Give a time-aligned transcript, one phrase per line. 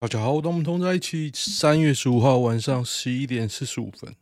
[0.00, 1.28] 大家好，我们同在一起。
[1.34, 4.14] 三月十五号晚上十一点四十五分。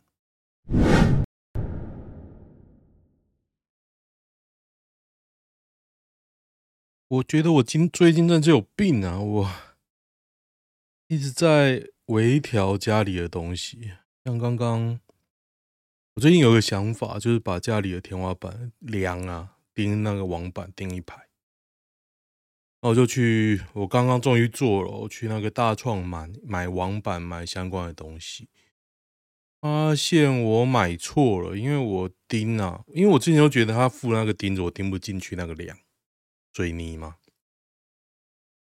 [7.07, 9.19] 我觉得我今最近真的有病啊！
[9.19, 9.51] 我
[11.09, 13.91] 一直在微调家里的东西，
[14.25, 14.99] 像刚刚
[16.15, 21.26] 我最近有个想法，就是把家里的天花板梁啊钉那个网板钉一排。
[22.79, 28.47] 然后我就去，我刚刚终于做了，我去那个大创买买网板，买相关的东西，
[29.59, 35.75] 发现我买错了，因为我钉啊，因为我之前都觉得他附那个钉子，我钉不进去那个梁，
[36.53, 37.15] 水泥嘛。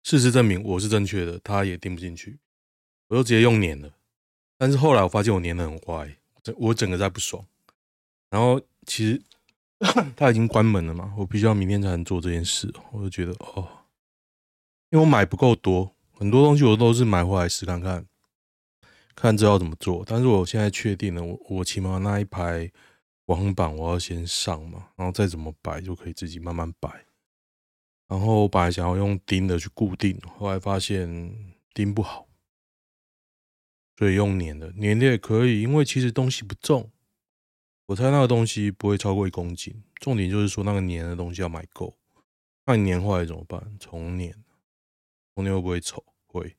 [0.02, 2.38] 事实证明我是正确的，他也钉不进去，
[3.08, 3.90] 我就直接用粘的。
[4.58, 6.18] 但是后来我发现我粘的很坏，
[6.58, 7.42] 我整个在不爽。
[8.28, 9.22] 然后其实
[10.14, 13.66] 他已经关门了嘛，我必须要明天才能做这件事，我就觉得哦。
[14.90, 18.06] 因为我买不够多，很多东西我都是买回来试看看，
[19.14, 20.04] 看知道怎么做。
[20.06, 22.70] 但是我现在确定了，我我起码那一排
[23.26, 27.06] 网板我要先上嘛，然后再怎么摆就可以自己慢慢摆。
[28.06, 32.28] 然后我本来想要用钉的去固定，后来发现钉不好，
[33.96, 36.92] 所以用粘的，粘的也可以，因为其实东西不重，
[37.86, 39.82] 我猜那个东西不会超过一公斤。
[39.94, 41.96] 重点就是说那个粘的东西要买够，
[42.66, 43.74] 那你粘坏了怎么办？
[43.80, 44.43] 重粘。
[45.34, 46.04] 红牛会不会丑？
[46.26, 46.56] 会，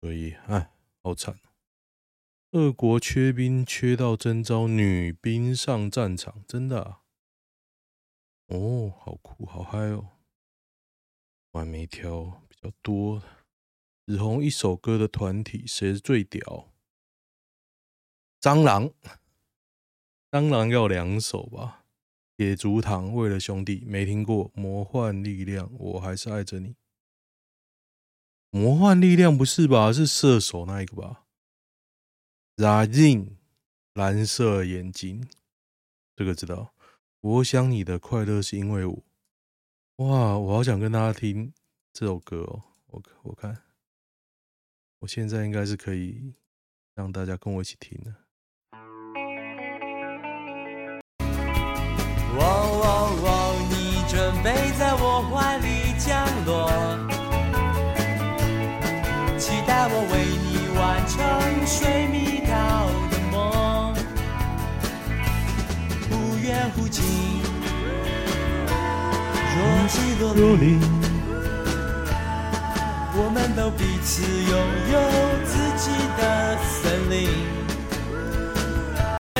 [0.00, 0.70] 所以哎，
[1.02, 1.38] 好惨！
[2.52, 6.98] 俄国缺兵，缺到征召女兵上战场，真的？
[8.46, 10.08] 哦，好酷，好嗨哦！
[11.52, 13.22] 我还没挑比较多。
[14.06, 16.72] 紫红一首歌的团体，谁是最屌？
[18.40, 18.92] 蟑螂，
[20.30, 21.84] 蟑螂要两首吧？
[22.36, 24.50] 铁竹堂为了兄弟，没听过。
[24.54, 26.74] 魔幻力量，我还是爱着你。
[28.52, 29.92] 魔幻力量不是吧？
[29.92, 31.22] 是射手那一个吧
[32.56, 33.36] ？Rain，
[33.94, 35.28] 蓝色眼睛，
[36.16, 36.74] 这个知道。
[37.20, 39.02] 我想你的快乐是因为我。
[39.98, 41.52] 哇，我好想跟大家听
[41.92, 42.62] 这首歌哦。
[42.86, 43.56] 我我看，
[44.98, 46.34] 我现在应该是可以
[46.94, 48.12] 让大家跟我一起听的。
[52.36, 57.09] 哦哦哦，你准备在我怀里降落。
[69.90, 70.78] 若即若离，
[73.16, 74.54] 我们都彼此拥
[74.92, 74.94] 有
[75.44, 77.26] 自己的森林。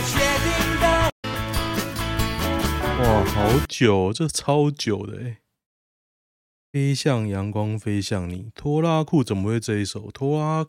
[0.03, 0.51] 确定
[0.81, 0.85] 的。
[2.99, 5.39] 哇，好久，这超久的哎。
[6.73, 8.51] 飞向阳光，飞向你。
[8.57, 10.11] 拖拉库怎么会这一首？
[10.11, 10.67] 拖拉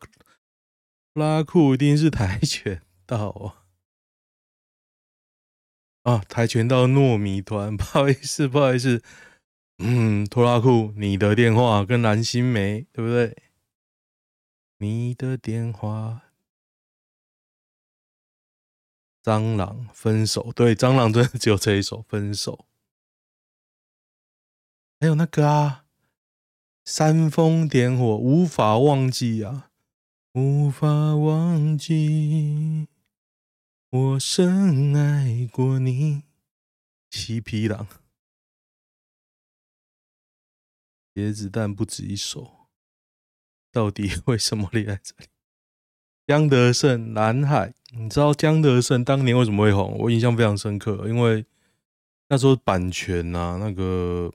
[1.14, 3.66] 拉库一定是跆拳道啊！
[6.14, 9.02] 啊，跆拳道糯米团，不好意思，不好意思。
[9.82, 13.36] 嗯，拖拉库，你的电话跟蓝心湄，对不对？
[14.78, 16.24] 你的电话。
[19.24, 22.66] 蟑螂分手，对，蟑螂真的只有这一首分手。
[25.00, 25.86] 还有那个啊。
[26.84, 29.70] 煽风点火，无法忘记啊，
[30.34, 32.88] 无法忘记，
[33.92, 36.24] 我深爱过你。
[37.12, 37.88] 七匹狼，
[41.14, 42.68] 茄子弹不止一首，
[43.72, 45.26] 到底 为什么立在这里？
[46.28, 49.98] 江德胜，蓝海，你知道江德胜当年为什么会红？
[50.00, 51.46] 我印象非常深刻，因为
[52.30, 54.34] 那时候版权啊，那个。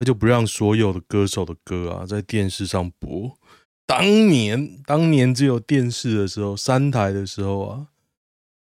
[0.00, 3.36] 他就不让所有的歌手的歌啊在电视上播。
[3.84, 7.88] 当年，当年只有电视的时候，三台的时候啊，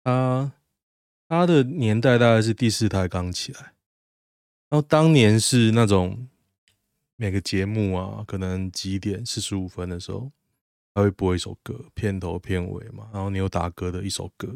[0.04, 0.52] 他
[1.28, 3.76] 他的年代大概是第四台刚起来。
[4.72, 6.28] 然后当年是那种
[7.20, 10.32] 每个节目啊，可能几点四十五分的时候，
[10.94, 13.10] 他会播一首歌，片头片尾嘛。
[13.12, 14.48] 然后你有打歌的一首歌，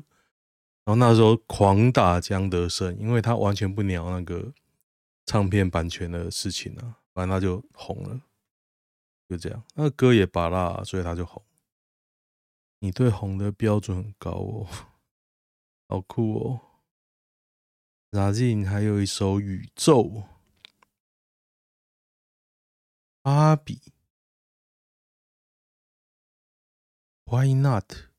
[0.86, 4.54] 然后那时候狂打江德胜，因为他完全不鸟那个。
[5.26, 8.22] 唱片版权的事情啊，反正他就红了，
[9.30, 9.64] 就这样。
[9.74, 11.42] 那个歌也芭乐，所以他就红。
[12.80, 14.68] 你对红的标准很高哦，
[15.88, 16.60] 好酷哦。
[18.12, 20.04] Razin 还有一首《宇宙》，
[23.24, 23.94] 芭比
[27.24, 28.10] ，Why not？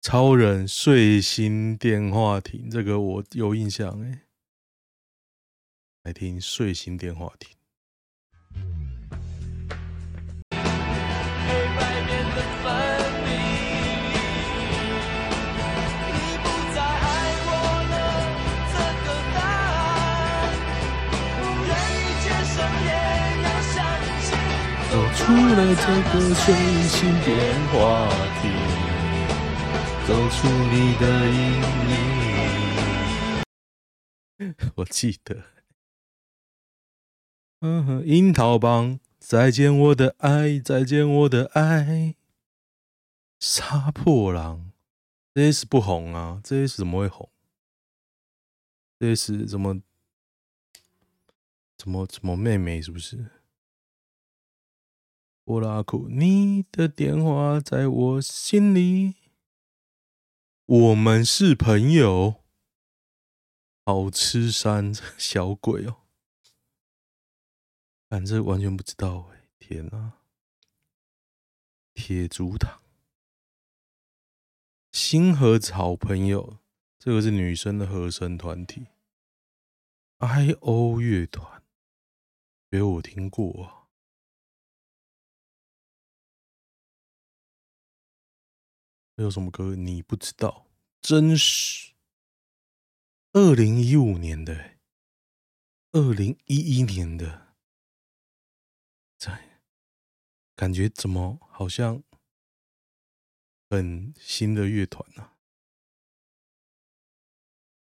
[0.00, 4.28] 超人睡醒电话亭，这个我有印象哎。
[6.04, 7.59] 来听睡醒电话亭。
[25.30, 26.42] 出了这个随
[26.88, 27.30] 心电
[27.68, 27.78] 话
[28.42, 28.50] 亭，
[30.04, 31.38] 走出你的阴
[34.40, 34.58] 影。
[34.74, 35.44] 我记得，
[37.60, 42.16] 嗯哼，樱桃帮，再见我的爱，再见我的爱。
[43.38, 44.72] 杀破狼，
[45.32, 47.30] 这些是不红啊，这些是怎么会红？
[48.98, 49.80] 这些是怎么？
[51.78, 53.30] 怎么怎么妹妹是不是？
[55.50, 59.16] 波拉库，你的电话在我心里，
[60.64, 62.44] 我们是朋友。
[63.84, 66.02] 好吃山小鬼哦，
[68.08, 70.12] 反正完全不知道哎，天哪！
[71.94, 72.80] 铁竹堂，
[74.92, 76.58] 星河好朋友，
[76.96, 78.86] 这个是女生的和声团体
[80.18, 81.64] ，I O 乐团。
[82.70, 83.79] 觉得我听过啊，
[89.20, 90.66] 还有什么歌你不知道？
[91.02, 91.92] 真实，
[93.34, 94.78] 二零一五年的，
[95.92, 97.54] 二零一一年的，
[99.18, 99.60] 在
[100.56, 102.02] 感觉怎么好像
[103.68, 105.36] 很新的乐团啊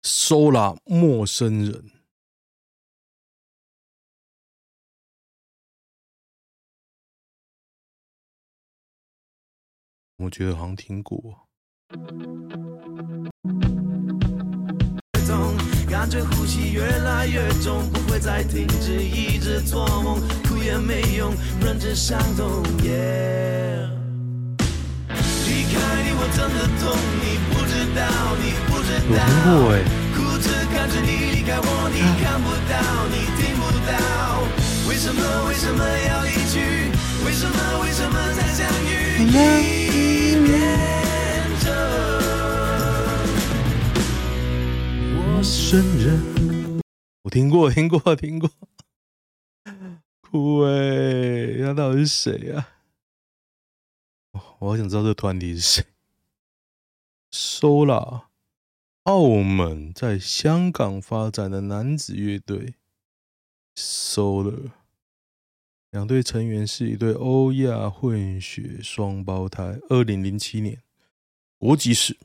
[0.03, 1.98] 收了陌生人。
[10.19, 11.19] 我觉得好像听过。
[15.89, 22.63] 感觉呼吸越来越重，不会再停止，一直做梦，哭也没用，忍着伤痛。
[22.83, 23.91] Yeah，
[25.49, 25.75] 离开
[26.05, 28.05] 你我真的痛，你不知道，
[28.39, 29.11] 你不知道。
[29.11, 29.77] 我听过哎。
[30.15, 32.75] 哭着看着你离开我，你看不到，
[33.11, 33.93] 你听不到，
[34.89, 36.57] 为什么为什么要离去？
[37.25, 38.95] 为什么为什么再相遇？
[45.15, 46.81] 陌生人，
[47.23, 48.51] 我听过，听过，听过。
[50.21, 52.69] 酷哎，他到底是谁啊？
[54.61, 55.85] 我好想知道这个团体是谁。
[57.31, 58.23] sola
[59.05, 62.75] 澳门在香港发展的男子乐队。
[63.77, 64.71] Solar，
[65.91, 69.79] 两队成员是一对欧亚混血双胞胎。
[69.89, 70.83] 二零零七年，
[71.57, 72.19] 国籍是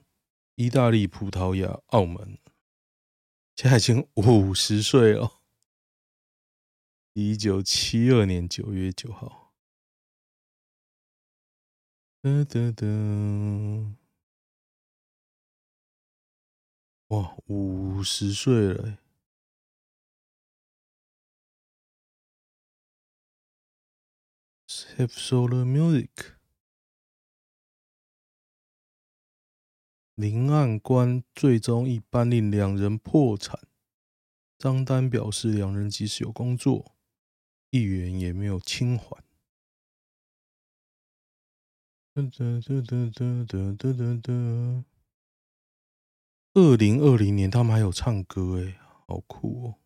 [0.56, 2.38] 意大利、葡萄牙、澳门。
[3.56, 5.40] 现在已经五十岁了。
[7.14, 9.54] 一九七二年九月九号。
[12.22, 12.88] 哒哒哒。
[17.10, 18.98] 哇，五十岁了。
[24.98, 26.10] Have Solar Music。
[30.16, 33.60] 林案官最终以颁令两人破产。
[34.60, 36.96] 张丹表示，两人即使有工作，
[37.72, 39.24] 一元也没有清还。
[46.54, 49.80] 二零二零年，他们还有唱歌，哎，好酷哦！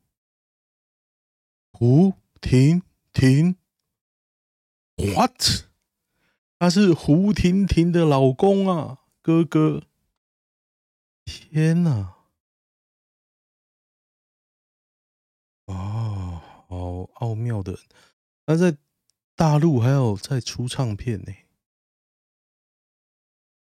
[1.72, 2.82] 胡婷
[3.14, 3.56] 婷
[4.98, 5.68] ，What？
[6.60, 9.84] 他是胡婷婷的老公啊，哥哥。
[11.26, 12.14] 天呐！
[15.66, 17.78] 哦，好奥妙的，
[18.46, 18.78] 他在
[19.36, 21.34] 大陆还有在出唱片呢，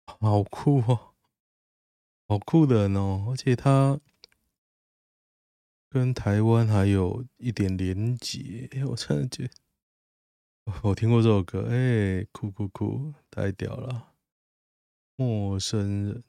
[0.06, 1.14] 好酷哦，
[2.26, 4.00] 好酷的人哦，而且他
[5.90, 9.59] 跟台湾还有一点连结，我真的觉得，
[10.84, 14.14] 我听过这首歌，哎，酷酷酷，太屌了，
[15.16, 16.24] 陌生人。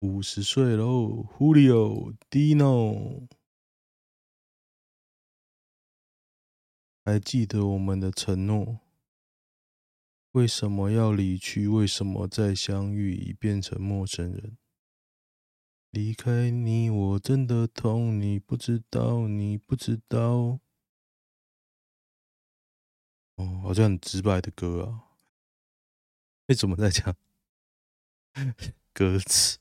[0.00, 3.28] 五十岁喽，Julio Dino，
[7.04, 8.80] 还记得我们的承诺？
[10.32, 11.68] 为什么要离去？
[11.68, 14.56] 为什么再相遇已变成陌生人？
[15.90, 20.60] 离开你我真的痛，你不知道，你不知道。
[23.42, 25.08] 哦，好像很直白的歌啊。
[26.46, 27.16] 为什么在讲
[28.94, 29.58] 歌词？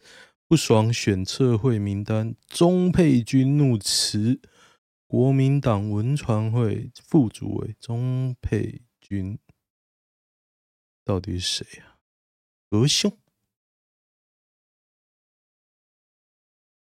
[0.47, 4.41] 不爽选测会名单，钟佩君怒辞
[5.07, 7.75] 国民党文传会副主委。
[7.79, 9.39] 钟佩君
[11.05, 11.97] 到底是谁啊？
[12.69, 13.17] 何兄？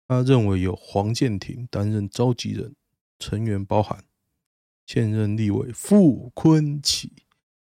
[0.06, 2.76] 他认为有黄建庭担任召集人，
[3.18, 4.04] 成员包含
[4.86, 7.10] 现任立委傅崐萁，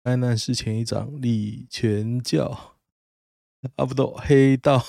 [0.02, 2.76] 台南市前一长李全教，
[3.76, 4.84] 阿不都黑道。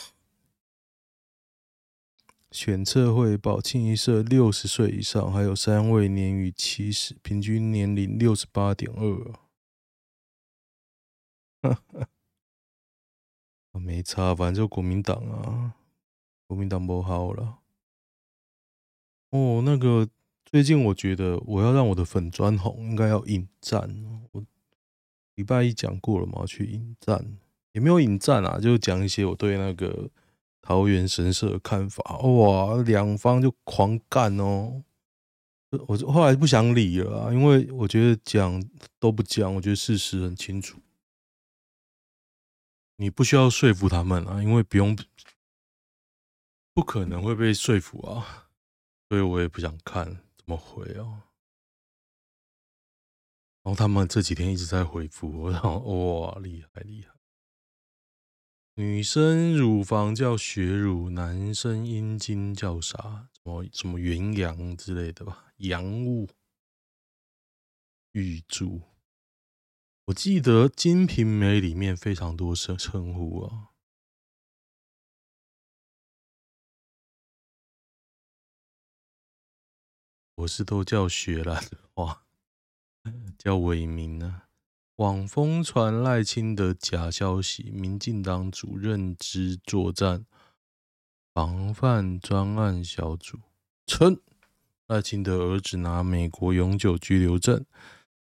[2.52, 9.34] 选测会保清一色六十岁以上，还有三位年逾七十，平均年龄六十八点二。
[11.62, 15.76] 哈 哈，没差，反正就国民党啊，
[16.48, 17.60] 国民党不好了。
[19.30, 20.10] 哦，那个
[20.52, 23.88] 最近我觉得我要让我的粉砖红，应该要引战。
[24.32, 24.44] 我
[25.36, 27.38] 礼拜一讲过了嘛，去引战
[27.74, 30.10] 也没有引战啊，就讲一些我对那个。
[30.62, 34.84] 桃园神社的看法，哇，两方就狂干哦！
[35.88, 38.64] 我后来不想理了啊，因为我觉得讲
[39.00, 40.80] 都不讲，我觉得事实很清楚，
[42.98, 44.96] 你不需要说服他们啊，因为不用，
[46.74, 48.50] 不可能会被说服啊，
[49.08, 51.22] 所以我也不想看怎么回哦。
[53.62, 57.14] 然后他们这几天一直在回复我，然后哇，厉害厉害。
[58.74, 63.30] 女生乳房叫血乳，男生阴茎叫啥？
[63.32, 65.54] 什么什么元阳之类的吧？
[65.58, 66.28] 阳物
[68.14, 68.82] 玉柱。
[70.06, 73.69] 我记得《金瓶梅》里面非常多称称呼啊，
[80.40, 81.62] 我是都叫雪兰
[81.94, 82.24] 花，
[83.38, 84.46] 叫伟明啊。
[84.96, 90.26] 网风传赖清德假消息，民进党主任之作战
[91.34, 93.40] 防范专案小组
[93.86, 94.22] 称，
[94.88, 97.66] 赖清德儿子拿美国永久居留证，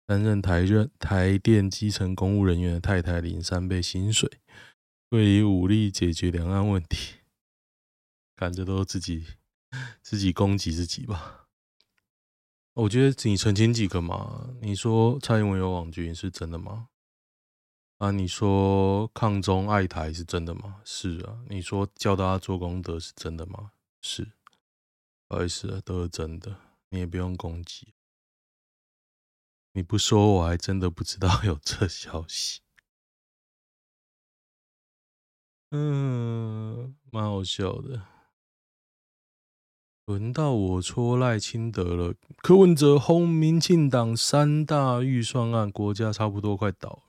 [0.05, 4.39] 担任台任台电基层公务人员的太太领三倍薪水，
[5.09, 7.15] 会以武力解决两岸问题，
[8.37, 9.25] 感觉都自己
[10.01, 11.44] 自己攻击自己吧。
[12.75, 14.49] 我觉得你澄清几个嘛？
[14.61, 16.89] 你说蔡英文有网军是真的吗？
[17.99, 20.81] 啊，你说抗中爱台是真的吗？
[20.83, 21.39] 是啊。
[21.47, 23.71] 你说教大家做功德是真的吗？
[24.01, 24.29] 是。
[25.27, 27.93] 不好意思啊，都是真的，你也不用攻击。
[29.71, 32.59] 你不说我还真的不知道有这消息。
[35.71, 38.14] 嗯，蛮好笑的。
[40.05, 42.13] 轮到我戳赖清德了。
[42.37, 47.01] 柯文哲轰民进党三大预算案，国家差不多快倒了。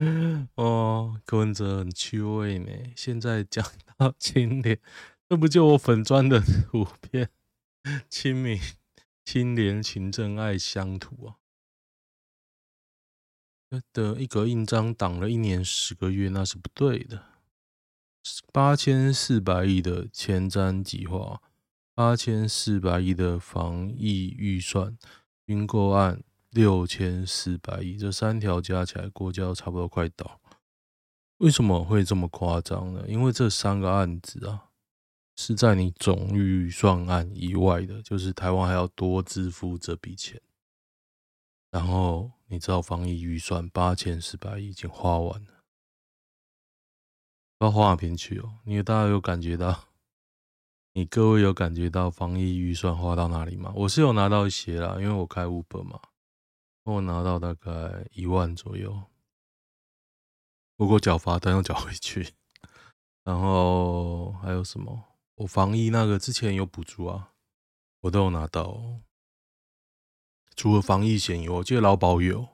[0.56, 2.72] 哦，柯文哲很趣味呢。
[2.96, 3.64] 现在讲
[3.98, 4.80] 到清廉，
[5.28, 7.30] 这不就我粉砖的图片？
[8.08, 8.58] 清民、
[9.24, 11.43] 清廉、勤政、爱乡土啊。
[13.92, 17.24] 的一个印章挡了一年十个月，那是不对的。
[18.52, 21.42] 八千四百亿的前瞻计划，
[21.94, 24.96] 八千四百亿的防疫预算，
[25.46, 30.40] 军购案六千四百亿，这三条加起来，国家差不多快倒。
[31.38, 33.04] 为什么会这么夸张呢？
[33.06, 34.70] 因为这三个案子啊，
[35.36, 40.40] 是在你总预算案以外的，就是台湾还要多支付这笔钱，
[41.70, 42.30] 然后。
[42.54, 45.64] 你知道防疫预算八千四百已经花完了，
[47.58, 48.60] 不知道花哪边去哦？
[48.62, 49.88] 你大家有感觉到？
[50.92, 53.72] 你各位有感觉到防疫预算花到哪里吗？
[53.74, 56.00] 我是有拿到一些啦，因为我开 Uber 嘛，
[56.84, 59.02] 我拿到大概一万左右，
[60.76, 62.34] 不过缴罚单要缴回去。
[63.24, 65.02] 然后还有什么？
[65.34, 67.32] 我防疫那个之前有补助啊，
[68.02, 69.00] 我都有拿到。
[70.56, 72.48] 除了防疫险有，我记得劳保有，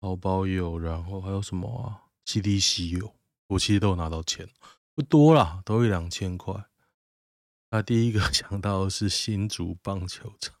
[0.00, 3.14] 劳保有，然后还有什么啊？CDC 有，
[3.48, 4.48] 我其实都有拿到钱，
[4.94, 6.66] 不多啦，都一两千块。
[7.70, 10.54] 那第一个想到的是新竹棒球场，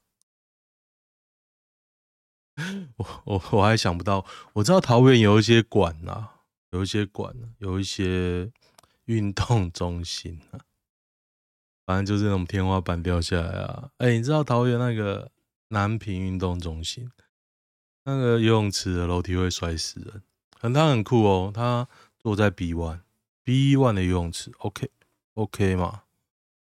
[2.96, 6.28] 我我我还想不到，我知道桃园有一些馆呐，
[6.70, 8.52] 有一些馆，有一些
[9.04, 10.58] 运动中心啊，
[11.86, 13.90] 反正就是那种天花板掉下来啊。
[13.98, 15.30] 哎，你知道桃园那个？
[15.70, 17.10] 南平运动中心
[18.04, 20.22] 那个游泳池的楼梯会摔死人，
[20.58, 21.52] 很他很酷哦。
[21.54, 24.90] 他坐在 B one，B one 的游泳池，OK
[25.34, 26.02] OK 嘛。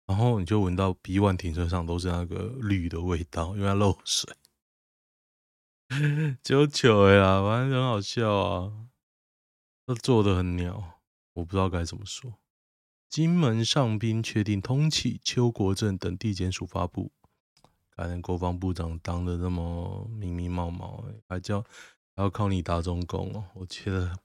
[0.06, 4.34] 然后你就闻到 B one 停车场都是那个绿的味道，因为它漏水。
[6.42, 8.88] 就糗呀，反正很好笑啊。
[9.88, 11.02] 他做的很鸟，
[11.34, 12.40] 我不知道该怎么说。
[13.10, 17.12] 金门上兵确定通气邱国正等地检署发布。
[17.96, 21.62] 感觉国防部长当的那么密密麻麻，还叫
[22.16, 23.50] 还要靠你打中共哦？
[23.56, 24.20] 我觉得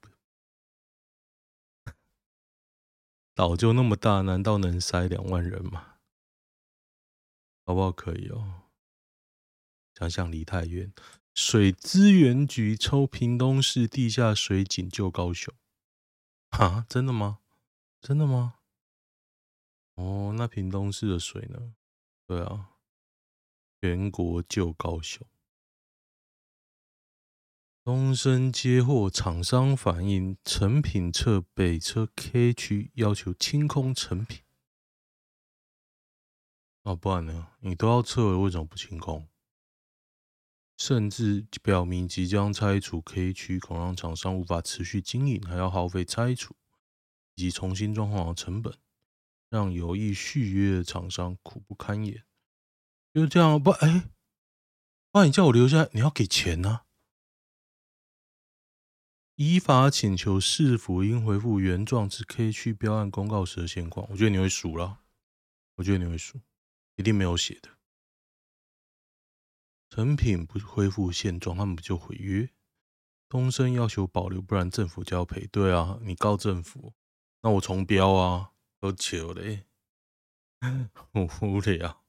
[3.35, 5.99] 岛就那么大，难道能塞两万人吗？
[7.65, 7.93] 好不好？
[7.93, 8.63] 可以哦。
[9.95, 10.93] 想想离太远，
[11.35, 15.55] 水资源局抽屏东市地下水井救高雄。
[16.51, 17.39] 啊，真的吗？
[18.01, 18.55] 真的吗？
[19.95, 21.75] 哦，那屏东市的水呢？
[22.27, 22.71] 对啊，
[23.81, 25.27] 全国救高雄。
[27.83, 34.43] 东升接获厂商反映，成品侧北车 K 区要求清空成品。
[36.83, 37.53] 啊，不然呢？
[37.61, 39.27] 你都要撤了，为什么不清空？
[40.77, 46.55] 甚至表明即将拆除 K 区，恐让厂商无法持续经营，还要耗费拆除
[47.35, 48.79] 以及重新装潢的成本，
[49.49, 52.25] 让有意续约的厂商苦不堪言。
[53.13, 54.11] 就这样，不，哎，
[55.11, 56.83] 不然你叫我留下，你要给钱呢、
[59.35, 64.07] 依法请求市府应回复原状之 K 区标案公告时的现况。
[64.11, 65.01] 我觉得你会输了，
[65.77, 66.41] 我觉得你会输，
[66.97, 67.71] 一定没有写的。
[69.89, 72.49] 成品不恢复现状，他们不就毁约？
[73.29, 75.49] 东升要求保留，不然政府就要赔。
[75.49, 76.95] 对啊，你告政府，
[77.43, 79.67] 那我重标啊，都糗嘞，
[81.11, 82.00] 我无聊。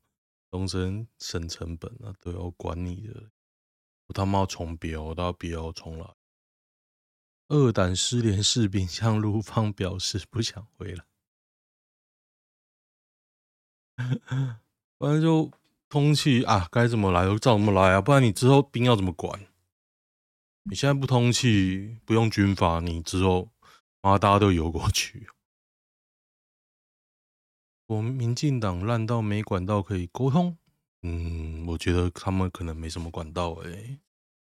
[0.51, 3.31] 东升省成本啊，都要管你的。
[4.05, 6.13] 我他妈要重标，我都要标重来。
[7.48, 11.05] 二胆失联士兵向陆方表示不想回来，
[15.00, 15.51] 反正就。
[15.91, 19.46] 通气啊，该怎么来就照怎么来啊，不然你之后兵要怎么管？
[20.63, 23.51] 你现在不通气，不用军法，你之后
[24.01, 25.27] 妈大家都游过去。
[28.00, 30.55] 们民进党烂到没管道可以沟通，
[31.01, 33.99] 嗯，我觉得他们可能没什么管道哎、欸，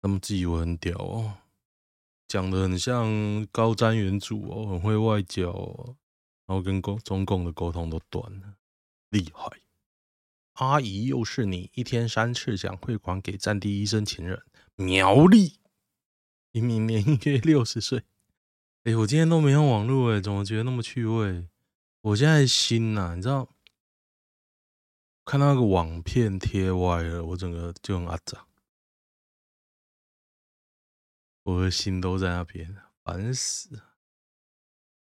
[0.01, 1.37] 他们自以为很屌哦，
[2.27, 5.95] 讲的很像高瞻远瞩哦，很会外交哦，
[6.45, 8.55] 然后跟共中共的沟通都断了，
[9.09, 9.49] 厉害。
[10.57, 11.71] 阿姨，又是你！
[11.73, 14.43] 一天三次想汇款给战地医生情人
[14.75, 15.59] 苗栗，
[16.51, 18.03] 明明年约六十岁。
[18.83, 21.47] 哎，我今天都没用网络，哎，怎么觉得那么趣味？
[22.03, 23.49] 我现在心呐、啊，你知道，
[25.23, 28.45] 看到那个网片贴歪了，我整个就很阿杂，
[31.43, 33.95] 我的心都在那边，烦死了。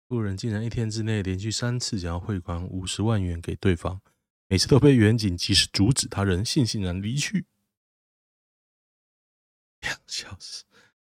[0.07, 4.01] 路人竟然一天之内连续三次想要汇款五十万元给对方。
[4.47, 7.45] 每次都被员警及时阻止，他人悻悻然离去。
[9.81, 10.63] 两小时，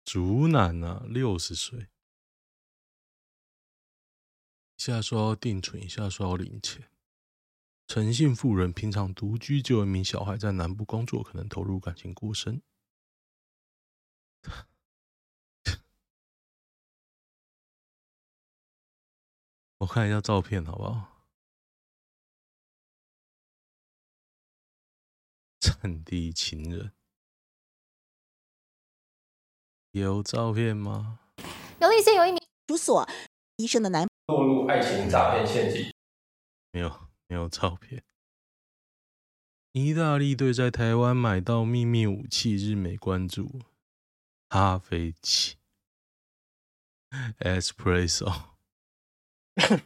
[0.03, 1.89] 竹男啊，六十岁，
[4.77, 6.89] 下说要定存，下说要领钱。
[7.87, 12.61] 诚信妇人平常独居，就有一名小孩在南部工作，可能投入感情过深。
[19.79, 21.11] 我看一下照片，好不好？
[25.61, 26.91] 战地情人
[29.91, 31.19] 有照片吗？
[31.79, 33.07] 有一些有一名主所
[33.57, 35.93] 医生的男落入爱情诈骗陷阱。
[36.71, 38.03] 没有，没有照片。
[39.73, 43.61] 意大利队在台湾买到秘密武器，日美关注。
[44.49, 45.57] 咖啡机
[47.39, 48.55] ，Espresso。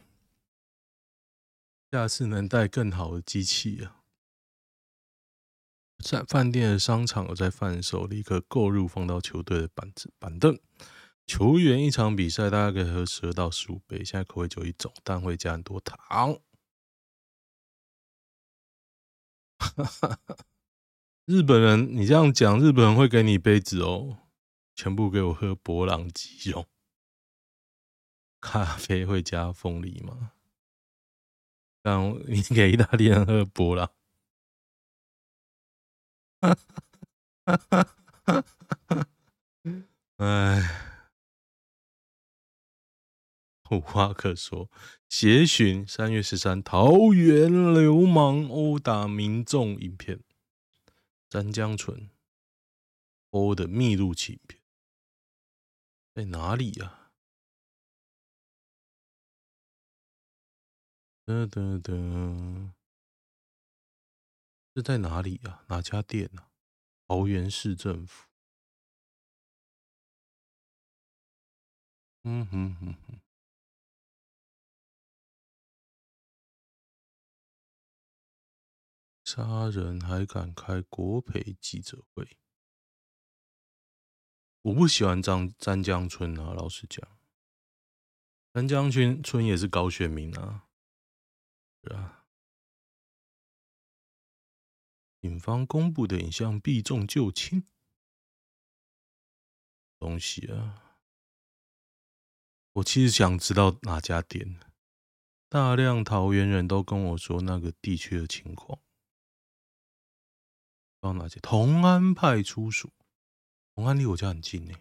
[1.90, 4.04] 下次能带更好的机器啊！
[6.04, 10.58] 在饭店的商场有在贩售，立刻购入放到球队的板子板凳。
[11.30, 16.40] 球员一场比赛大概可以喝十二到十五杯，现在口味就一种，但会加很多糖。
[21.26, 24.18] 日本人，你这样讲，日本人会给你杯子哦，
[24.74, 26.66] 全部给我喝勃朗吉用。
[28.40, 30.32] 咖啡会加凤梨吗？
[31.82, 33.92] 让你给意大利人喝伯朗。
[40.16, 40.89] 哎，
[43.70, 44.70] 无话可说。
[45.08, 50.22] 协寻三月十三，桃园流氓殴打民众影片，
[51.28, 52.10] 詹江淳
[53.30, 54.60] 殴的密录器影片
[56.14, 57.12] 在哪里呀？
[61.24, 62.72] 噔噔噔。
[64.74, 65.64] 这在哪里呀？
[65.68, 66.46] 哪家店呢？
[67.06, 68.28] 桃园市政府。
[72.22, 73.20] 嗯哼哼哼。
[79.32, 82.36] 杀人还敢开国赔记者会？
[84.62, 87.08] 我不喜欢张詹江村啊，老实讲。
[88.52, 90.66] 陈江村村也是高选民啊，
[91.84, 92.26] 是啊。
[95.20, 97.62] 警方公布的影像避重就轻，
[100.00, 100.96] 东西啊，
[102.72, 104.58] 我其实想知道哪家店。
[105.48, 108.80] 大量桃园人都跟我说那个地区的情况，
[111.00, 111.40] 到哪去？
[111.40, 112.90] 同安派出所，
[113.74, 114.74] 同安离我家很近呢，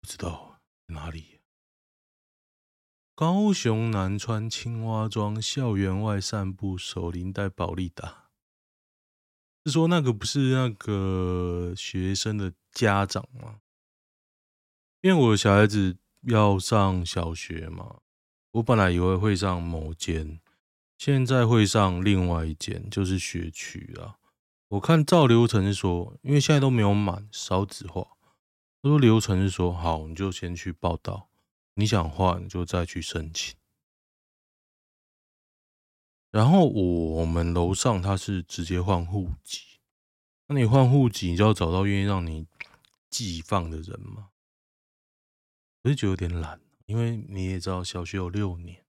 [0.00, 1.40] 不知道哪里。
[3.14, 8.30] 高雄南川青蛙庄校园外散步，手拎带保力达，
[9.64, 13.60] 是说那个不是那个学生的家长吗？
[15.00, 18.02] 因为我小孩子要上小学嘛，
[18.52, 20.40] 我本来以为会上某间，
[20.98, 24.18] 现在会上另外一间，就是学区啊。
[24.66, 28.02] 我看照流程是说，因为现在都没有满，少子化。
[28.82, 31.28] 他说流程是说，好，你就先去报到。
[31.74, 33.56] 你想换，你就再去申请。
[36.32, 39.60] 然后我们楼上他是直接换户籍，
[40.48, 42.48] 那你换户籍，你就要找到愿意让你
[43.08, 44.30] 寄放的人嘛。
[45.84, 48.84] 我就觉得有点懒，因为你也知道小学有六年，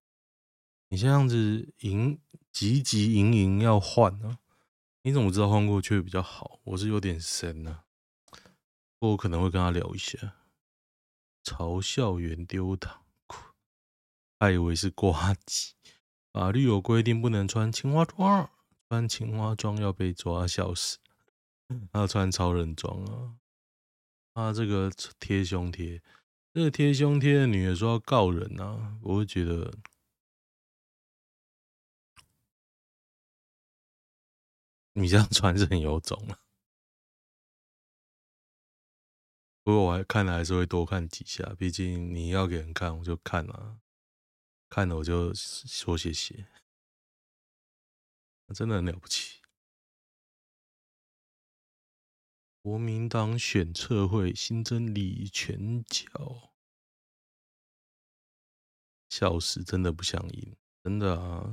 [0.89, 2.19] 你这样子营
[2.51, 4.39] 急急营营要换呢，
[5.03, 6.59] 你怎么知道换过去比较好？
[6.63, 7.83] 我是有点神呢，
[8.99, 10.35] 我可能会跟他聊一下。
[11.43, 13.03] 嘲笑员丢糖，
[14.37, 15.13] 他以为是呱
[15.45, 15.73] 吉。
[16.31, 18.49] 法律有规定不能穿青蛙装，
[18.87, 20.99] 穿青蛙装要被抓，笑死。
[21.91, 23.35] 他要穿超人装啊！
[24.33, 26.01] 啊，这个贴胸贴，
[26.53, 28.97] 这个贴胸贴的女的说要告人啊！
[29.01, 29.73] 我会觉得
[35.01, 36.39] 你这样 穿是很有种啊。
[39.63, 41.43] 不过我还看了，还是会多看几下。
[41.57, 43.79] 毕竟你要给人看，我就看了，
[44.69, 46.47] 看了我就说谢谢，
[48.55, 49.41] 真的很了不起。
[52.61, 56.51] 国民党选测会新增李全教，
[59.09, 61.43] 笑死，真的不想赢，真的啊！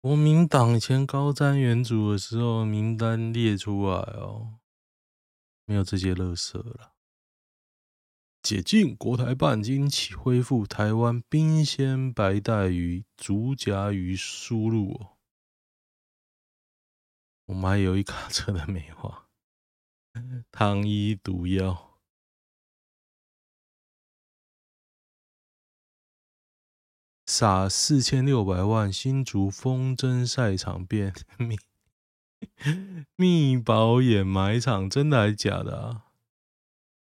[0.00, 4.60] 国民党以前高瞻远瞩的时候，名单列出来哦。
[5.66, 6.94] 没有这些垃圾了。
[8.42, 15.18] 解禁国台办今起恢复台湾冰鲜白带鱼、竹荚鱼输入哦。
[17.44, 19.28] 我们还有一卡车的美化，
[20.50, 21.89] 糖衣毒药，
[27.30, 31.56] 撒四千六百万新竹风筝赛场变 命。
[33.14, 36.06] 密宝掩埋场，真的还是假的啊？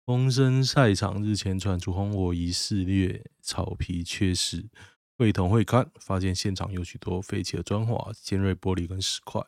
[0.06, 4.70] 风筝赛场日前传出红火仪肆虐草皮缺失，
[5.18, 9.46] 会同会勘发现现场有许多废弃的砖瓦、尖锐玻璃跟石块，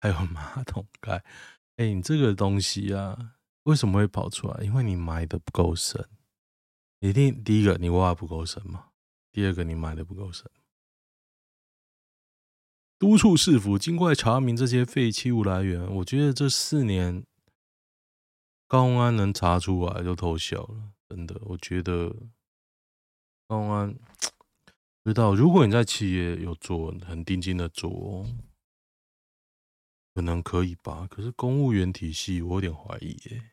[0.00, 1.24] 还有马桶盖。
[1.76, 4.62] 哎、你这个东西啊，为什么会跑出来？
[4.62, 6.06] 因为你埋的不够深。
[7.00, 8.87] 一定第一个你挖不够深嘛，
[9.38, 10.50] 第二个你埋的不够深。
[12.98, 15.80] 督促市府尽快查明这些废弃物来源。
[15.94, 17.24] 我觉得这四年
[18.66, 21.40] 高安能查出来就偷笑了，真的。
[21.44, 22.12] 我觉得
[23.46, 23.94] 高安
[25.04, 28.26] 不 知道，如果你在企业有做很定金的做，
[30.14, 31.06] 可能可以吧。
[31.08, 33.52] 可是公务员体系，我有点怀疑耶。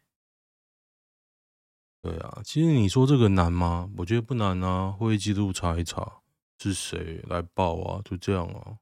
[2.05, 3.89] 对啊，其实你说这个难吗？
[3.97, 4.91] 我觉得不难啊。
[4.91, 6.21] 会议记录查一查
[6.59, 8.77] 是谁来报啊，就这样啊。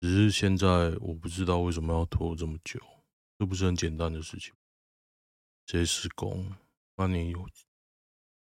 [0.00, 2.80] 只是现在我不知道为什么要拖这么久，
[3.38, 4.54] 这不是很简单的事情。
[5.66, 6.54] 谁施工？
[6.96, 7.46] 那你有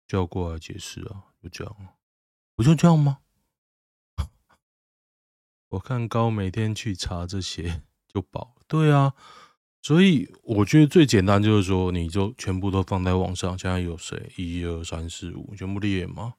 [0.07, 1.25] 叫过来解释啊？
[1.43, 1.77] 就这样，
[2.55, 3.19] 不就这样吗？
[5.71, 8.55] 我看高每天去查这些就饱。
[8.69, 9.13] 对啊，
[9.85, 13.59] 所以我觉得最简单就是说，你就全部都放在网上。
[13.59, 14.33] 现在有谁？
[14.35, 16.37] 一二三四五，全部列吗？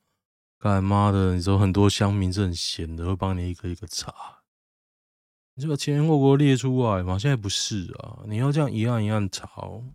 [0.57, 4.11] 干妈的，你说很多乡民是很闲的，会帮你一个一个查。
[5.53, 7.19] 你就把前因后果列出来嘛？
[7.19, 9.47] 现在不是啊，你要这样一案一案查。
[9.57, 9.93] 哦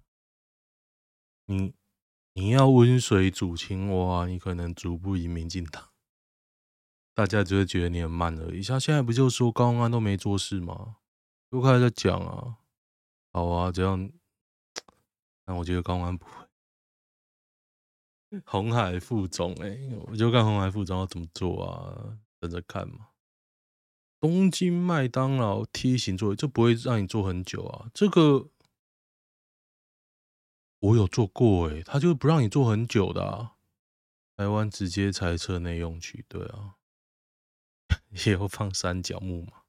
[1.47, 1.75] 你
[2.35, 5.89] 你要温水煮青蛙，你可能逐步移民进党，
[7.17, 8.63] 大家只会觉得你很慢而已。
[8.63, 10.99] 像现在不就说高安都没做事吗？
[11.51, 12.59] 又开始在讲啊，
[13.33, 14.11] 好啊，这样，
[15.45, 16.33] 但我觉得高安不会。
[18.45, 23.09] 红海副总，哎，我就看红海副总要怎么做啊，等着看嘛。
[24.21, 27.91] 东京麦当劳梯形座椅，这不会让你坐很久啊。
[27.95, 28.51] 这个
[30.81, 33.57] 我有做过诶，他就不让你坐很久的啊。
[34.37, 36.77] 台湾直接裁车内用区，对啊，
[38.27, 39.60] 也要放三角木马，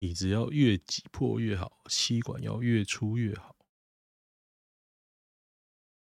[0.00, 3.56] 椅子要越挤破越好，吸管要越粗越好。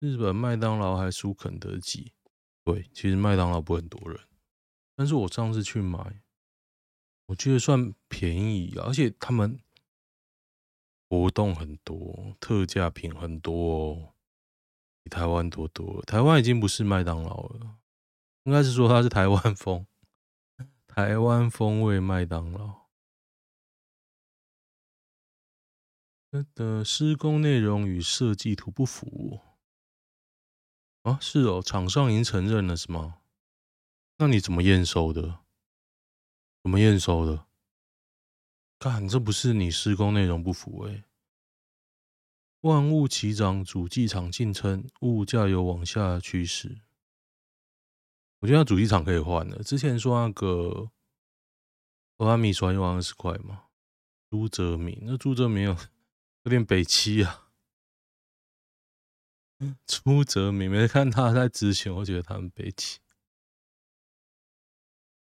[0.00, 2.12] 日本麦当劳还输肯德基，
[2.64, 4.20] 对，其实麦当劳不很多人，
[4.96, 6.22] 但是我上次去买，
[7.26, 9.58] 我觉得算便宜，而且他们
[11.08, 14.14] 活动很多，特价品很多哦。
[15.02, 17.76] 比台湾多多，台湾已经不是麦当劳了，
[18.44, 19.86] 应该是说它是台湾风，
[20.88, 22.83] 台湾风味麦当劳。
[26.54, 29.40] 的施工内容与设计图不符
[31.02, 31.18] 啊？
[31.20, 33.18] 是哦，厂商已经承认了是吗？
[34.16, 35.40] 那你怎么验收的？
[36.62, 37.46] 怎么验收的？
[38.78, 41.04] 干，这不是你施工内容不符哎。
[42.60, 46.80] 万物齐涨，主机厂竞称物价有往下趋势。
[48.40, 49.62] 我觉得主机厂可以换了。
[49.62, 50.90] 之前说那个
[52.16, 53.64] 欧阿米刷一万二十块嘛，
[54.30, 55.76] 朱泽明，那朱泽明有
[56.44, 57.50] 有点北七啊。
[59.86, 63.00] 朱泽明没看他在之前，我觉得他很北七。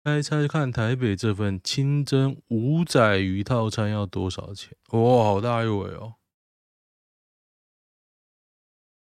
[0.04, 4.78] 猜猜看，台北这份清蒸五仔鱼套餐要多少钱？
[4.92, 6.14] 哇，好大一尾哦！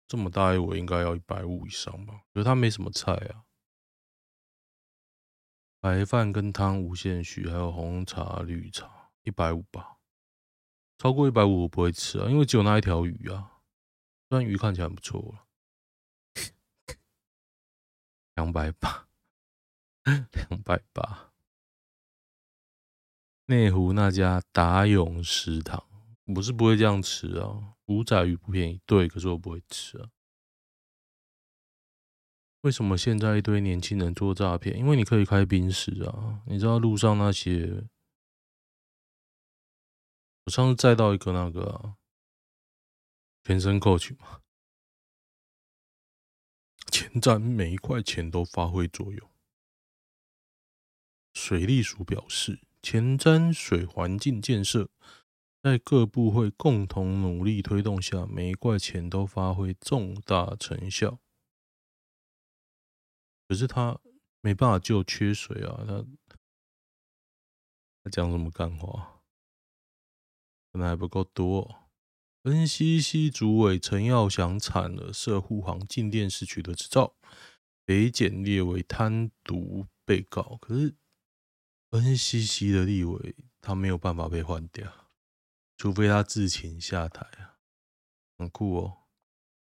[0.08, 2.22] 这么大一尾应该要一百五以上吧？
[2.34, 3.44] 可是它没什么菜啊，
[5.78, 9.99] 白饭跟汤无限续，还有红茶、绿茶，一百五吧。
[11.00, 13.62] 超过一百五我不会吃啊，因为只有那一条鱼啊。
[14.28, 15.46] 虽然鱼看起来很不错了，
[18.34, 19.08] 两百八，
[20.04, 21.32] 两百八。
[23.46, 25.82] 内湖那家达永食堂，
[26.36, 27.76] 我是不会这样吃啊。
[27.86, 30.10] 五仔鱼不便宜，对，可是我不会吃啊。
[32.60, 34.76] 为什么现在一堆年轻人做诈骗？
[34.76, 36.42] 因为你可以开宾室啊。
[36.44, 37.86] 你知道路上那些，
[40.50, 41.96] 上次再到一个那个、啊、
[43.44, 44.40] 全身 Coach 嘛，
[46.90, 49.30] 前站每一块钱都发挥作用。
[51.32, 54.90] 水利署表示，前瞻水环境建设。
[55.62, 61.18] 在各部会共同努力推动下，每一块钱都发挥重大成效。
[63.46, 64.00] 可是他
[64.40, 65.84] 没办法救缺水啊！
[65.86, 66.06] 他
[68.02, 69.19] 他讲什么干话？
[70.72, 71.88] 可能还不够多。
[72.42, 77.14] NCC 主委陈耀祥惨了，涉护航静电时取得执照，
[77.85, 80.56] 北检列为贪渎被告。
[80.61, 80.94] 可是
[81.90, 85.11] NCC 的立委他没有办法被换掉。
[85.76, 87.59] 除非他自请下台啊，
[88.38, 89.09] 很酷哦，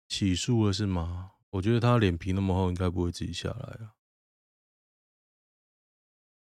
[0.07, 1.31] 起诉了是吗？
[1.51, 3.95] 我觉得他脸皮那么厚，应该不会自己下来啊。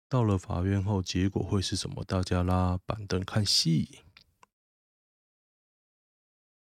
[0.09, 2.03] 到了法院后，结果会是什么？
[2.03, 4.03] 大家拉板凳看戏。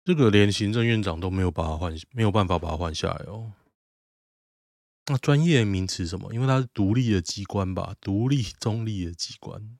[0.05, 3.53] 这个连行政院长都没有把他换，没有办法把他换下来哦。
[5.07, 6.33] 那专业名词什么？
[6.33, 9.79] 因为它是独立的机关吧，独立中立的机关。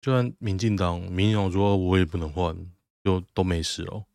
[0.00, 2.72] 就算民进党、民进党说我也不能换，
[3.02, 4.06] 就都没事哦。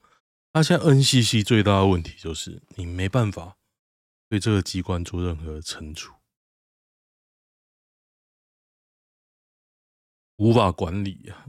[0.54, 3.58] 那现在 NCC 最大的问题就是你没办法
[4.28, 6.14] 对这个机关做任何惩处，
[10.38, 11.46] 无法管理呀。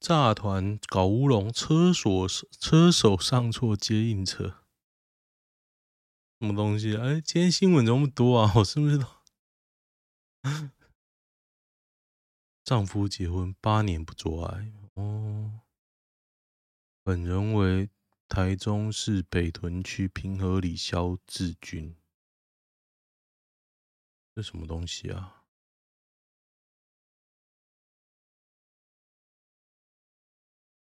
[0.00, 2.26] 炸团搞乌龙，车锁
[2.58, 4.64] 车手上错接应车，
[6.40, 6.96] 什么东西？
[6.96, 8.98] 哎，今天新闻这么多啊，我是不是？
[12.64, 15.60] 丈夫结婚八年不做爱哦。
[17.02, 17.90] 本人为
[18.26, 21.94] 台中市北屯区平和里萧志军。
[24.34, 25.39] 这什么东西啊？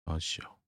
[0.06, 0.60] 阿小。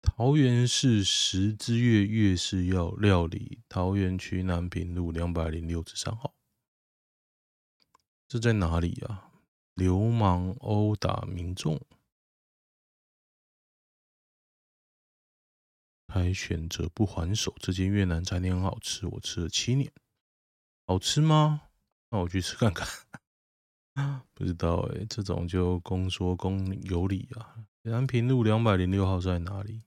[0.00, 6.34] 桃园市十之月月式要料理，桃园区南平路两百零六之三号。
[8.28, 9.30] 这在哪里啊？
[9.74, 11.78] 流氓殴打民众，
[16.08, 17.54] 还选择不还手。
[17.58, 19.92] 这间越南餐厅很好吃，我吃了七年，
[20.86, 21.68] 好吃吗？
[22.08, 22.88] 那我去吃看看。
[24.34, 27.66] 不知道哎、欸，这种就公说公有理啊。
[27.82, 29.84] 南平路两百零六号在哪里？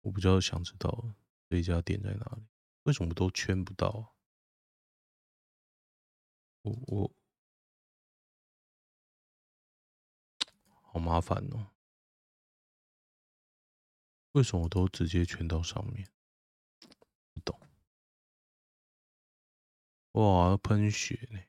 [0.00, 1.14] 我比较想知道
[1.48, 2.46] 这家店在哪里，
[2.84, 4.14] 为什么都圈不到？
[6.62, 7.14] 我我
[10.82, 11.70] 好麻烦哦。
[14.32, 16.08] 为什么我都直接圈到上面？
[17.34, 17.60] 不懂。
[20.12, 21.40] 哇，喷血呢！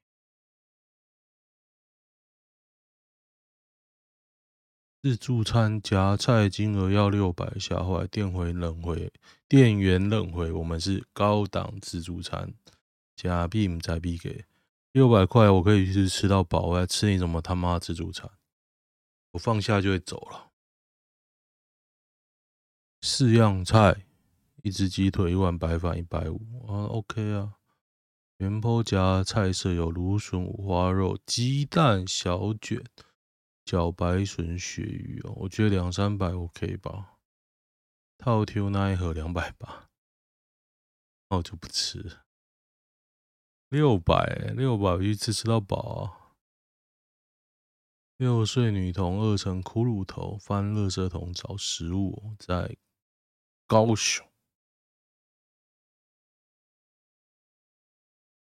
[5.01, 9.09] 自助餐夹菜金额要六百，吓坏店回冷回，
[9.47, 12.53] 店员冷回，我们是高档自助餐，
[13.15, 14.43] 加币再币给
[14.91, 18.29] 六百块，我可以去吃到饱，我还吃你什么他妈自助餐？
[19.31, 20.49] 我放下就会走了。
[23.01, 24.05] 四样菜，
[24.63, 27.53] 一只鸡腿，一碗白饭，一百五啊，OK 啊。
[28.39, 32.83] 原坡夹菜色有芦笋、五花肉、鸡蛋、小卷。
[33.69, 37.19] 小白笋、鳕鱼哦，我觉得两三百 OK 吧。
[38.17, 39.87] 套 Q 那一盒两百八，
[41.29, 42.17] 那我就不吃。
[43.67, 46.33] 六百六百一次吃到饱啊！
[48.17, 52.75] 六岁女童饿成骷髅头，翻垃圾桶找食物，在
[53.67, 54.27] 高雄。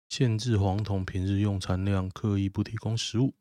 [0.09, 3.35] 限制黄童平日用餐量，刻意不提供食物。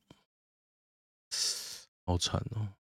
[2.10, 2.74] 好惨哦！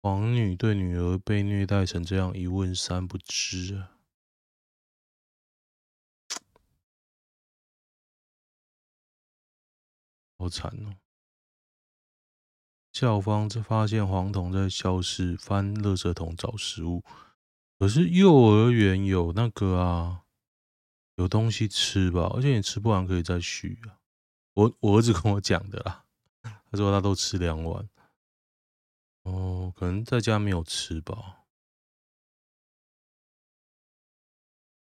[0.00, 3.98] 黄女对女儿被虐待成这样，一问三不知啊，
[10.38, 10.94] 好惨哦！
[12.92, 17.02] 校方则发现黄童在教室翻垃圾桶找食物，
[17.80, 20.22] 可是幼儿园有那个啊，
[21.16, 22.30] 有东西吃吧？
[22.32, 23.98] 而且你吃不完可以再续啊。
[24.52, 26.03] 我我儿子跟我讲的啦。
[26.74, 27.88] 他说他都吃两碗，
[29.22, 31.44] 哦，可能在家没有吃吧。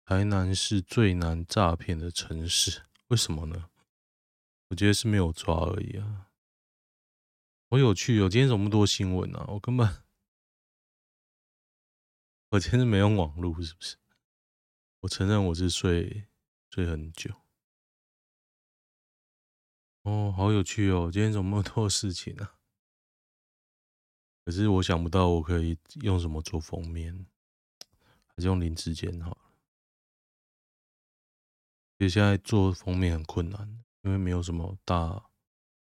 [0.06, 3.70] 台南是最难诈骗的城市，为什么呢？
[4.70, 6.30] 我觉得是没有抓而已啊。
[7.70, 10.06] 好有趣哦，今天这么多新闻啊，我根本，
[12.52, 13.98] 我今天是没用网络，是不是？
[15.02, 16.30] 我承认我是睡
[16.70, 17.43] 睡很久。
[20.04, 21.10] 哦，好有趣哦！
[21.12, 22.50] 今天怎么那么多事情呢？
[24.44, 27.26] 可是我想不到我可以用什么做封面，
[28.28, 29.38] 还是用林志坚好了。
[31.98, 35.30] 其实现在做封面很困难，因为没有什么大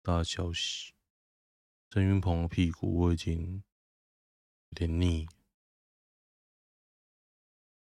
[0.01, 0.95] 大消息。
[1.91, 3.63] 郑云鹏的屁股我已经
[4.69, 5.27] 有点腻，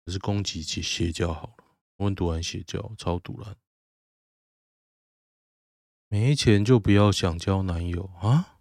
[0.06, 1.64] 可是攻击起邪教好了，
[1.96, 3.54] 我很赌烂邪教，超赌烂。
[6.14, 8.60] 没钱就不要想交男友啊！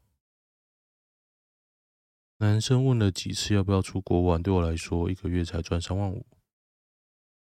[2.37, 6.25] 男生问了几次要不要出国玩，对我来说一个月才赚三万五。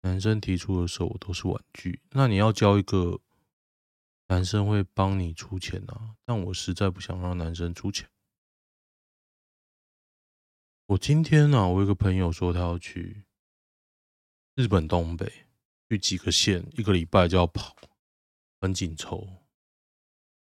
[0.03, 2.01] 男生提出的时候我都是婉拒。
[2.11, 3.19] 那你要交一个
[4.27, 6.15] 男生会帮你出钱啊？
[6.23, 8.09] 但我实在不想让男生出钱。
[10.85, 13.25] 我今天呢、啊，我有个朋友说他要去
[14.55, 15.29] 日本东北，
[15.89, 17.75] 去几个县，一个礼拜就要跑，
[18.61, 19.43] 很紧凑。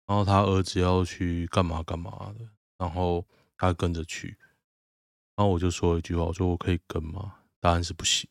[0.08, 4.38] 然后他儿子要去干嘛干嘛的，然后他跟着去，
[5.36, 7.40] 然后我就说一句话，我说我可以跟吗？
[7.60, 8.30] 答案是不行。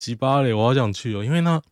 [0.00, 1.62] 鸡巴嘞，我好想去哦，因为呢，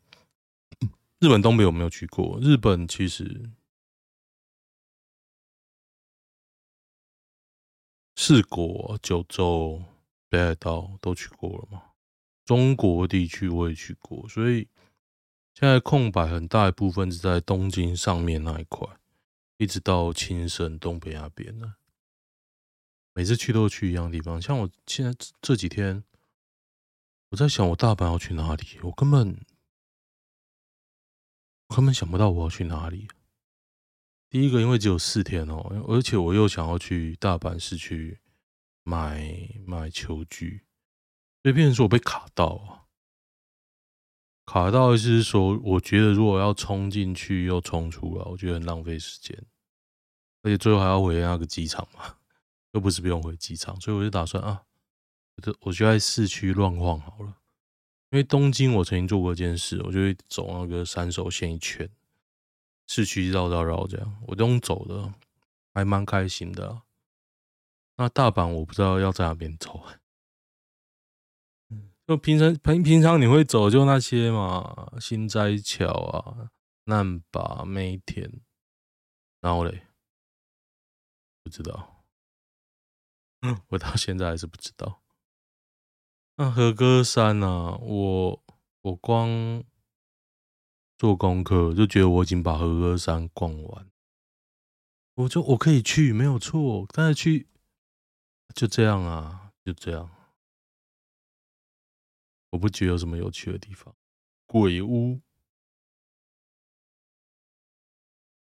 [1.18, 3.50] 日本东北我没有去过，日本其实
[8.14, 9.82] 四国、九州、
[10.28, 11.82] 北海道都去过了嘛，
[12.44, 14.68] 中国地区我也去过，所以。
[15.58, 18.86] 现在空白很大一部分是在东京上面那一块，
[19.56, 21.74] 一直到青森东北那边呢。
[23.12, 26.04] 每次去都去一样地方，像我现在这几天，
[27.30, 29.44] 我在想我大阪要去哪里，我根本
[31.66, 33.08] 根本想不到我要去哪里。
[34.30, 38.20] 第一个，因为只有四天哦，而且我又想要去大阪市区
[38.84, 40.62] 买买球具，
[41.42, 42.86] 所以变成说我被卡到啊。
[44.50, 49.36] 卡到意思是说，我觉得如果要冲进去又冲出来，我觉得很浪费时间，
[50.42, 52.16] 而且最后还要回那个机场嘛，
[52.72, 54.62] 又不是不用回机场，所以我就打算啊，
[55.36, 57.34] 我就我就在市区乱晃好了。
[58.08, 61.86] 因为东京我曾经做过一件事，我就会走那个山手线一圈，
[62.86, 65.12] 市区绕绕绕这样，我这种走的
[65.74, 66.80] 还蛮开心的。
[67.98, 69.84] 那大阪我不知道要在哪边走。
[72.08, 76.50] 就平常平平常你会走就那些嘛，新斋桥啊、
[76.84, 78.40] 难波、梅田，
[79.42, 79.86] 然后嘞，
[81.42, 82.06] 不知道，
[83.42, 85.02] 嗯， 我到现在还是不知道。
[86.36, 88.42] 那和歌山啊，我
[88.80, 89.62] 我光
[90.96, 93.90] 做功课就觉得我已经把和歌山逛完，
[95.12, 97.48] 我就我可以去，没有错，但是去
[98.54, 100.08] 就这样啊，就这样。
[102.50, 103.94] 我不觉得有什么有趣的地方。
[104.46, 105.20] 鬼屋，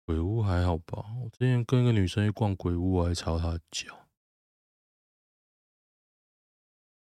[0.04, 1.04] 鬼屋还好吧？
[1.22, 4.06] 我之前跟一个女生去逛鬼屋，我还朝她脚。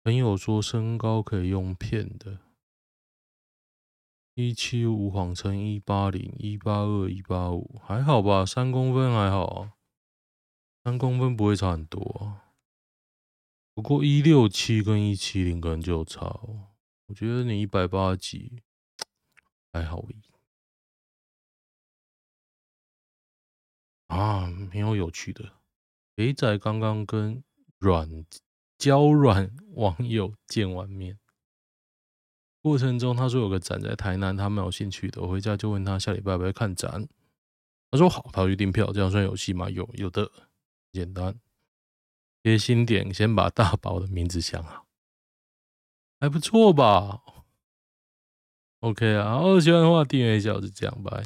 [0.03, 2.39] 朋友说身高可以用骗的，
[4.34, 8.45] 一七五谎称一八零，一八二，一八五，还好吧？
[8.45, 9.69] 三公分还好，
[10.84, 12.41] 三公分不会差很多。
[13.74, 16.67] 不过一六七跟一七零可能就有差哦。
[17.07, 18.63] 我觉得你一百八几
[19.71, 20.21] 还好而已
[24.07, 25.53] 啊，没有有趣的。
[26.15, 27.43] 肥仔刚刚跟
[27.80, 28.26] 软。
[28.76, 31.17] 交软网友见完面
[32.61, 35.21] 过程中，他说有个展在台南，他蛮有兴趣的。
[35.21, 37.07] 我回家就问他下礼拜要不要看展，
[37.91, 38.91] 他说好，他要去订票。
[38.91, 39.69] 这样算有戏吗？
[39.69, 40.30] 有，有的，
[40.91, 41.39] 简单。
[42.44, 44.86] 贴心点，先把大宝的名字想好，
[46.20, 47.22] 还不错吧
[48.82, 51.24] ？OK 啊，喜欢的话订阅一下，就这样，拜。